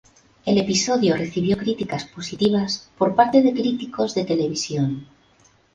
El 0.47 0.57
episodio 0.57 1.15
recibió 1.15 1.55
críticas 1.57 2.05
positivas 2.05 2.89
por 2.97 3.13
parte 3.13 3.43
de 3.43 3.53
críticos 3.53 4.15
de 4.15 4.25
televisión. 4.25 5.05